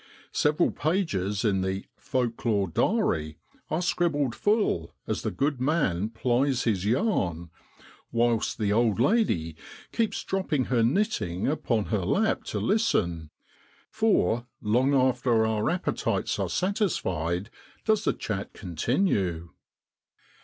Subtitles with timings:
[0.33, 3.37] Several pages in the' folk lore diary'
[3.69, 7.51] are scribbled full, as the good man plies his yarn,
[8.11, 9.55] whilst the old lady
[9.91, 13.29] keeps dropping her knitting upon her lap to listen,
[13.91, 17.51] for, long after our appetites are satisfied
[17.85, 19.49] does the chat continue.